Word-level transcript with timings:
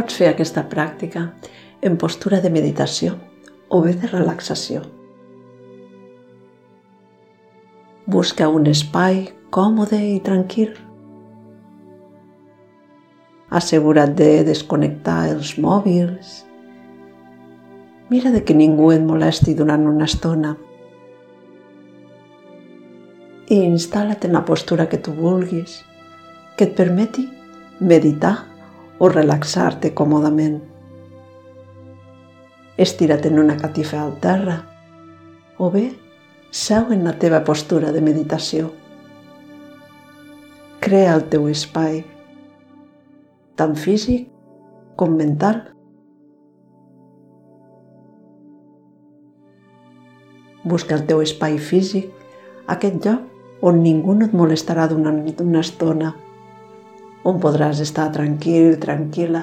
Pots 0.00 0.16
fer 0.16 0.30
aquesta 0.30 0.62
pràctica 0.64 1.26
en 1.84 1.98
postura 2.00 2.38
de 2.40 2.48
meditació 2.48 3.18
o 3.68 3.82
bé 3.84 3.90
de 4.00 4.08
relaxació. 4.08 4.78
Busca 8.08 8.48
un 8.48 8.70
espai 8.70 9.18
còmode 9.52 9.98
i 10.00 10.14
tranquil. 10.24 10.70
Assegura't 13.60 14.16
de 14.16 14.30
desconnectar 14.48 15.18
els 15.34 15.52
mòbils. 15.60 16.32
Mira 18.08 18.32
de 18.32 18.40
que 18.40 18.56
ningú 18.56 18.94
et 18.96 19.04
molesti 19.04 19.52
durant 19.58 19.84
una 19.84 20.08
estona. 20.08 20.54
I 23.52 23.60
instal·la't 23.68 24.24
en 24.24 24.40
la 24.40 24.46
postura 24.48 24.88
que 24.88 24.96
tu 24.96 25.12
vulguis, 25.12 25.82
que 26.56 26.70
et 26.70 26.78
permeti 26.80 27.28
meditar 27.80 28.38
o 29.00 29.08
relaxar-te 29.08 29.94
còmodament. 29.96 30.60
Estira't 32.76 33.24
en 33.30 33.40
una 33.40 33.56
catifa 33.56 34.02
al 34.04 34.12
terra 34.20 34.58
o 35.56 35.70
bé 35.72 35.86
seu 36.50 36.92
en 36.92 37.06
la 37.08 37.16
teva 37.22 37.40
postura 37.44 37.92
de 37.96 38.04
meditació. 38.04 38.70
Crea 40.84 41.16
el 41.16 41.26
teu 41.32 41.48
espai, 41.48 42.02
tant 43.56 43.76
físic 43.76 44.28
com 45.00 45.16
mental. 45.16 45.62
Busca 50.64 50.96
el 50.96 51.06
teu 51.08 51.24
espai 51.24 51.56
físic, 51.56 52.10
aquest 52.68 53.00
lloc 53.06 53.64
on 53.64 53.80
ningú 53.84 54.16
no 54.16 54.28
et 54.28 54.36
molestarà 54.36 54.88
durant 54.92 55.24
una 55.40 55.64
estona 55.64 56.18
on 57.24 57.40
podràs 57.40 57.80
estar 57.84 58.08
tranquil, 58.14 58.78
tranquil·la. 58.80 59.42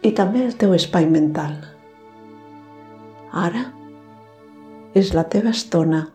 I 0.00 0.12
també 0.16 0.46
el 0.46 0.56
teu 0.56 0.72
espai 0.76 1.06
mental. 1.10 1.58
Ara 3.36 3.66
és 4.96 5.12
la 5.14 5.26
teva 5.30 5.52
estona. 5.52 6.06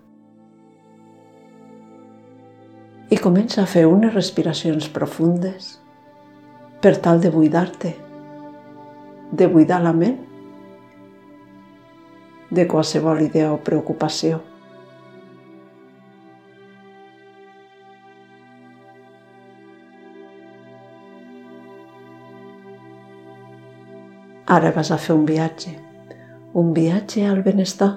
I 3.14 3.18
comença 3.22 3.62
a 3.62 3.70
fer 3.70 3.86
unes 3.88 4.14
respiracions 4.16 4.90
profundes 4.92 5.76
per 6.82 6.96
tal 7.02 7.22
de 7.22 7.30
buidar-te, 7.32 7.94
de 9.32 9.48
buidar 9.48 9.80
la 9.86 9.94
ment 9.94 10.18
de 12.50 12.68
qualsevol 12.68 13.22
idea 13.22 13.54
o 13.54 13.62
preocupació. 13.62 14.42
Ara 24.48 24.70
vas 24.72 24.92
a 24.92 24.98
fer 25.02 25.16
un 25.16 25.24
viatge, 25.26 25.72
un 26.54 26.74
viatge 26.74 27.24
al 27.26 27.40
benestar. 27.42 27.88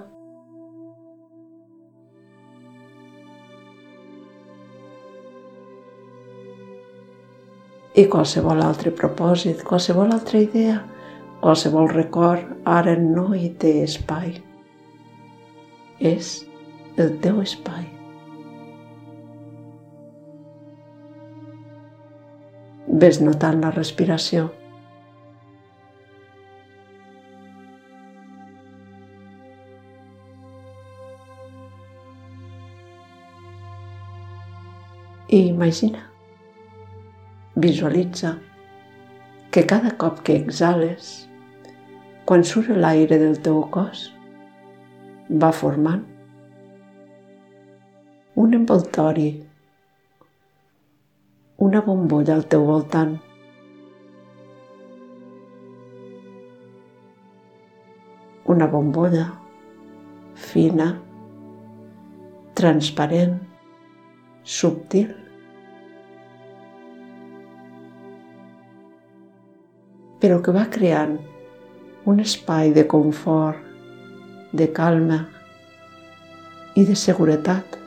I 8.01 8.07
qualsevol 8.09 8.63
altre 8.65 8.95
propòsit, 8.97 9.61
qualsevol 9.69 10.15
altra 10.15 10.41
idea, 10.41 10.79
qualsevol 11.43 11.91
record, 11.93 12.47
ara 12.65 12.95
no 12.97 13.35
hi 13.37 13.51
té 13.61 13.83
espai. 13.83 14.31
És 16.01 16.31
el 16.97 17.19
teu 17.21 17.43
espai. 17.43 17.85
Ves 23.05 23.21
notant 23.21 23.61
la 23.61 23.75
respiració 23.77 24.49
I 35.39 35.47
imagina, 35.47 36.01
visualitza 37.55 38.39
que 39.53 39.65
cada 39.65 39.93
cop 39.97 40.23
que 40.27 40.35
exhales, 40.35 41.29
quan 42.27 42.43
surt 42.43 42.73
l'aire 42.75 43.19
del 43.23 43.37
teu 43.45 43.61
cos, 43.71 44.01
va 45.31 45.51
formant 45.55 46.03
un 48.35 48.57
envoltori, 48.59 49.29
una 51.69 51.85
bombolla 51.87 52.35
al 52.35 52.45
teu 52.57 52.67
voltant. 52.73 53.15
Una 58.57 58.67
bombolla 58.75 59.31
fina, 60.51 60.91
transparent, 62.59 63.39
subtil. 64.43 65.28
Però 70.23 70.39
que 70.43 70.55
va 70.55 70.67
creant 70.75 71.19
un 72.09 72.23
espai 72.25 72.73
de 72.77 72.87
confort, 72.91 73.61
de 74.53 74.71
calma 74.73 75.25
i 76.77 76.87
de 76.89 76.97
seguretat. 76.97 77.79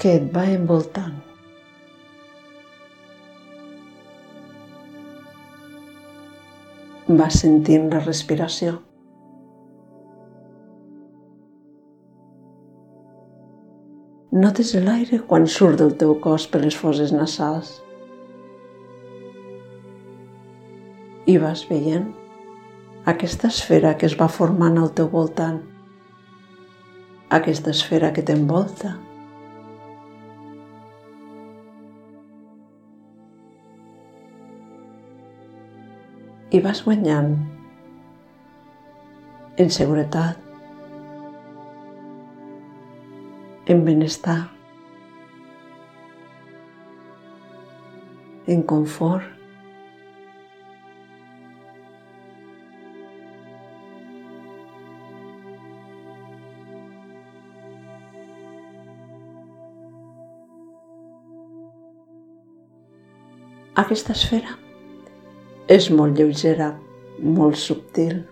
que 0.00 0.14
et 0.16 0.28
va 0.32 0.46
envoltant. 0.48 1.18
Va 7.20 7.26
sentint 7.36 7.90
la 7.92 8.00
respiració. 8.06 8.78
Notes 14.40 14.70
l'aire 14.80 15.18
quan 15.28 15.44
surt 15.52 15.76
del 15.82 15.90
teu 16.00 16.14
cos 16.24 16.46
per 16.48 16.62
les 16.62 16.76
foses 16.82 17.10
nasals. 17.12 17.74
I 21.28 21.34
vas 21.42 21.66
veient 21.68 22.06
aquesta 23.12 23.50
esfera 23.52 23.92
que 24.00 24.08
es 24.08 24.16
va 24.22 24.30
formant 24.32 24.80
al 24.80 24.94
teu 24.96 25.10
voltant, 25.12 25.58
aquesta 27.40 27.74
esfera 27.76 28.14
que 28.16 28.24
t'envolta. 28.24 28.96
I 36.48 36.64
vas 36.64 36.80
guanyant 36.86 37.34
en 39.60 39.74
seguretat, 39.82 40.49
en 43.70 43.84
benestar, 43.84 44.50
en 48.48 48.62
confort. 48.62 49.22
Aquesta 63.78 64.16
esfera 64.18 64.58
és 65.70 65.92
molt 65.94 66.18
lleugera, 66.18 66.72
molt 67.22 67.54
subtil, 67.54 68.24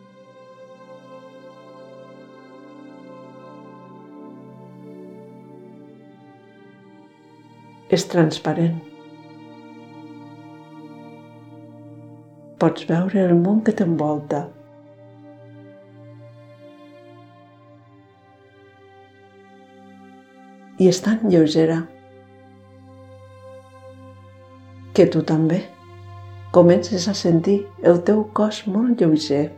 és 7.89 8.05
transparent. 8.13 8.77
Pots 12.59 12.85
veure 12.89 13.23
el 13.25 13.37
món 13.39 13.63
que 13.65 13.73
t'envolta. 13.73 14.43
I 20.79 20.89
és 20.91 21.01
tan 21.03 21.25
lleugera 21.31 21.81
que 24.95 25.07
tu 25.11 25.25
també 25.27 25.63
comences 26.55 27.09
a 27.11 27.15
sentir 27.15 27.61
el 27.87 28.03
teu 28.07 28.25
cos 28.35 28.65
molt 28.67 29.01
lleuger. 29.01 29.49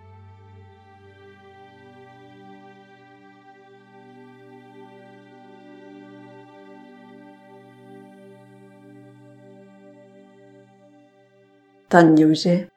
Tan 11.90 12.14
lleuger. 12.16 12.70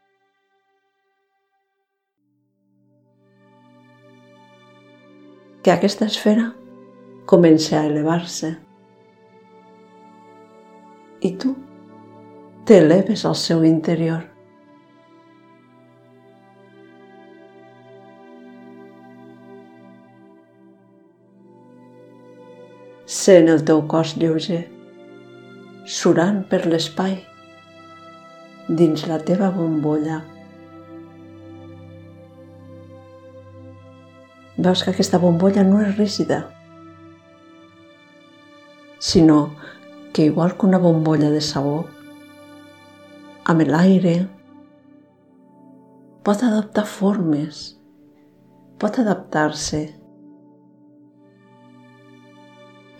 Que 5.61 5.71
aquesta 5.71 6.07
esfera 6.09 6.47
comença 7.29 7.77
a 7.79 7.85
elevar-se 7.85 8.49
i 11.21 11.29
tu 11.39 11.53
t'eleves 12.65 13.23
al 13.29 13.35
seu 13.37 13.61
interior. 13.63 14.23
Sent 23.05 23.51
el 23.53 23.61
teu 23.69 23.85
cos 23.93 24.15
lleuger, 24.17 24.63
surant 25.99 26.41
per 26.49 26.63
l'espai, 26.65 27.15
dins 28.67 29.07
la 29.07 29.19
teva 29.19 29.49
bombolla. 29.51 30.21
Veus 34.57 34.83
que 34.83 34.93
aquesta 34.93 35.19
bombolla 35.19 35.63
no 35.67 35.81
és 35.83 35.97
rígida, 35.97 36.43
sinó 38.99 39.55
que 40.13 40.25
igual 40.29 40.55
que 40.55 40.65
una 40.65 40.79
bombolla 40.79 41.31
de 41.33 41.41
sabó, 41.41 41.83
amb 43.43 43.65
l'aire 43.67 44.15
pot 46.23 46.45
adaptar 46.47 46.85
formes, 46.87 47.65
pot 48.79 49.01
adaptar-se 49.01 49.81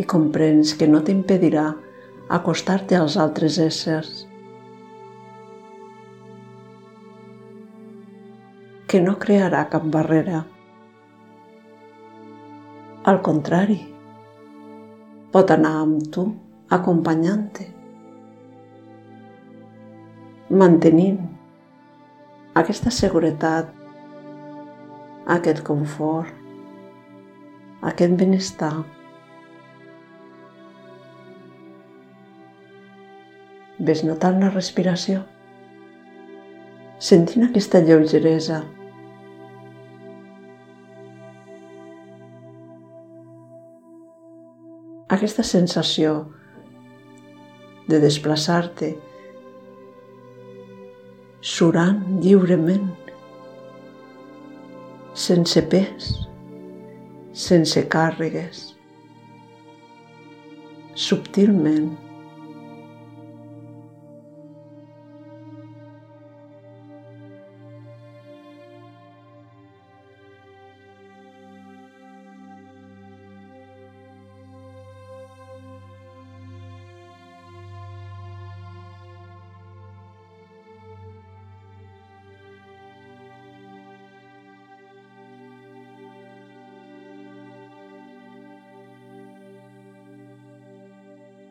i 0.01 0.04
comprens 0.04 0.74
que 0.75 0.89
no 0.92 1.00
t'impedirà 1.07 1.69
acostar-te 2.33 3.00
als 3.00 3.15
altres 3.15 3.62
éssers. 3.62 4.32
Que 8.94 9.00
no 9.01 9.16
crearà 9.18 9.63
cap 9.74 9.86
barrera. 9.90 10.44
Al 13.10 13.16
contrari, 13.25 13.80
pot 15.34 15.50
anar 15.56 15.72
amb 15.80 16.04
tu, 16.13 16.28
acompanyant-te, 16.78 17.66
mantenint 20.62 21.18
aquesta 22.62 22.94
seguretat, 22.94 23.72
aquest 25.38 25.63
confort, 25.72 26.30
aquest 27.94 28.13
benestar. 28.22 28.75
Ves 33.89 34.06
notant 34.06 34.39
la 34.46 34.54
respiració, 34.54 35.25
sentint 37.10 37.50
aquesta 37.50 37.81
lleugeresa. 37.89 38.62
Aquesta 45.24 45.44
sensació 45.48 46.10
de 47.88 47.96
desplaçar-te 48.04 48.90
surant 51.52 52.02
lliurement, 52.25 52.90
sense 55.25 55.64
pes, 55.72 56.10
sense 57.46 57.86
càrregues, 57.96 58.66
subtilment, 61.08 61.88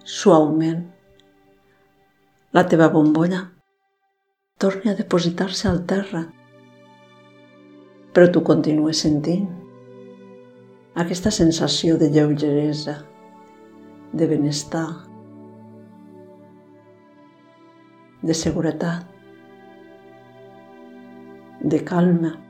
suaument. 0.04 0.82
La 2.52 2.66
teva 2.68 2.88
bombolla 2.88 3.42
torni 4.58 4.90
a 4.90 4.94
depositar-se 4.94 5.68
al 5.68 5.84
terra, 5.86 6.26
però 8.12 8.28
tu 8.30 8.42
continues 8.44 9.00
sentint 9.06 9.48
aquesta 10.94 11.30
sensació 11.32 11.96
de 11.96 12.10
lleugeresa, 12.12 12.98
de 14.12 14.26
benestar, 14.28 14.88
de 18.22 18.34
seguretat, 18.34 19.08
de 21.62 21.84
calma. 21.84 22.41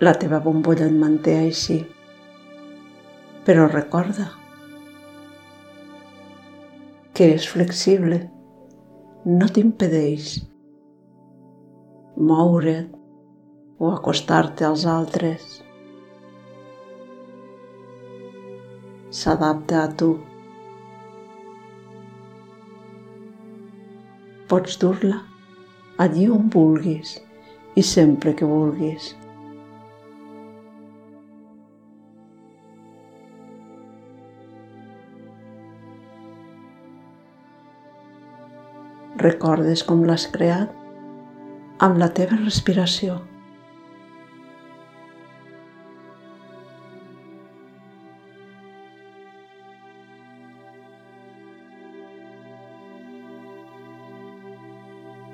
La 0.00 0.12
teva 0.14 0.38
bombolla 0.38 0.86
et 0.86 0.94
manté 0.94 1.32
així. 1.40 1.80
Però 3.46 3.64
recorda 3.72 4.28
que 7.18 7.26
és 7.34 7.48
flexible, 7.50 8.20
no 9.26 9.48
t'impedeix 9.50 10.36
moure't 12.30 12.94
o 13.82 13.90
acostar-te 13.90 14.68
als 14.70 14.86
altres. 14.94 15.50
S'adapta 19.10 19.82
a 19.82 19.92
tu. 19.98 20.12
Pots 24.46 24.78
dur-la 24.78 25.24
allí 26.06 26.30
on 26.30 26.46
vulguis 26.54 27.18
i 27.74 27.82
sempre 27.82 28.38
que 28.38 28.46
vulguis. 28.46 29.16
Recordes 39.22 39.82
com 39.86 40.04
l'has 40.06 40.26
creat 40.34 40.70
amb 41.86 41.98
la 41.98 42.08
teva 42.14 42.38
respiració. 42.38 43.18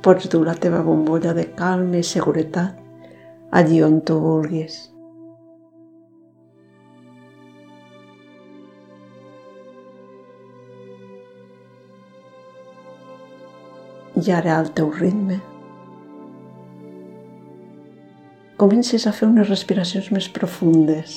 Pots 0.04 0.28
dur 0.28 0.42
la 0.44 0.56
teva 0.60 0.82
bombolla 0.84 1.32
de 1.32 1.46
calma 1.56 2.00
i 2.00 2.04
seguretat 2.04 2.80
allí 3.56 3.80
on 3.86 4.02
tu 4.04 4.18
vulguis. 4.20 4.93
I 14.24 14.32
ara 14.32 14.56
al 14.58 14.70
teu 14.72 14.88
ritme. 14.90 15.36
Comences 18.56 19.04
a 19.06 19.12
fer 19.12 19.26
unes 19.28 19.48
respiracions 19.50 20.10
més 20.14 20.28
profundes. 20.32 21.16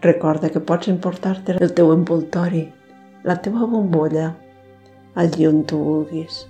Recorda 0.00 0.48
que 0.48 0.62
pots 0.64 0.88
emportar-te 0.88 1.58
el 1.60 1.74
teu 1.76 1.90
envoltori, 1.92 2.62
la 3.28 3.36
teva 3.44 3.66
bombolla, 3.68 4.30
allí 5.14 5.50
on 5.50 5.60
tu 5.68 5.82
vulguis. 5.84 6.46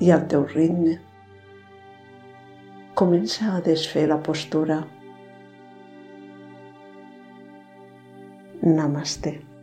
I 0.00 0.14
al 0.14 0.24
teu 0.30 0.48
ritme 0.54 0.96
comença 2.96 3.52
a 3.52 3.60
desfer 3.60 4.06
la 4.08 4.16
postura. 4.16 4.78
Namaste. 8.62 9.55